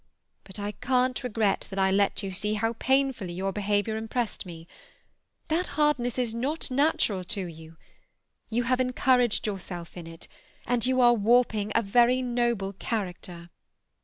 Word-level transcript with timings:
But 0.45 0.57
I 0.57 0.71
can't 0.71 1.23
regret 1.23 1.67
that 1.69 1.77
I 1.77 1.91
let 1.91 2.23
you 2.23 2.33
see 2.33 2.55
how 2.55 2.73
painfully 2.79 3.33
your 3.33 3.51
behaviour 3.51 3.97
impressed 3.97 4.47
me. 4.47 4.67
That 5.47 5.67
hardness 5.77 6.17
is 6.17 6.33
not 6.33 6.71
natural 6.71 7.23
to 7.25 7.45
you. 7.45 7.77
You 8.49 8.63
have 8.63 8.81
encouraged 8.81 9.45
yourself 9.45 9.95
in 9.95 10.07
it, 10.07 10.27
and 10.65 10.83
you 10.87 11.01
are 11.01 11.13
warping 11.13 11.71
a 11.75 11.83
very 11.83 12.23
noble 12.23 12.73
character." 12.73 13.51